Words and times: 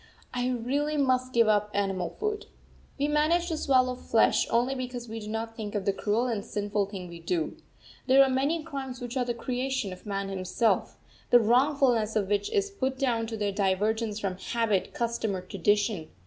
I 0.33 0.49
really 0.49 0.97
must 0.97 1.31
give 1.31 1.47
up 1.47 1.69
animal 1.75 2.09
food. 2.19 2.47
We 2.97 3.07
manage 3.07 3.49
to 3.49 3.57
swallow 3.57 3.93
flesh 3.93 4.47
only 4.49 4.73
because 4.73 5.07
we 5.07 5.19
do 5.19 5.27
not 5.27 5.55
think 5.55 5.75
of 5.75 5.85
the 5.85 5.93
cruel 5.93 6.25
and 6.25 6.43
sinful 6.43 6.87
thing 6.87 7.07
we 7.07 7.19
do. 7.19 7.55
There 8.07 8.23
are 8.23 8.27
many 8.31 8.63
crimes 8.63 8.99
which 8.99 9.15
are 9.15 9.25
the 9.25 9.35
creation 9.35 9.93
of 9.93 10.07
man 10.07 10.29
himself, 10.29 10.97
the 11.29 11.39
wrongfulness 11.39 12.15
of 12.15 12.29
which 12.29 12.49
is 12.51 12.71
put 12.71 12.97
down 12.97 13.27
to 13.27 13.37
their 13.37 13.51
divergence 13.51 14.17
from 14.19 14.37
habit, 14.39 14.91
custom, 14.95 15.35
or 15.35 15.41
tradition. 15.43 16.09